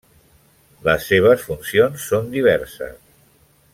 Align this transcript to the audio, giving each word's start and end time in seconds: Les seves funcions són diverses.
Les 0.87 1.03
seves 1.11 1.45
funcions 1.49 2.07
són 2.13 2.33
diverses. 2.33 2.99